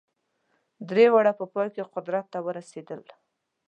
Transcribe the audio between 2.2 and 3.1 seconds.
ته ورسېدل.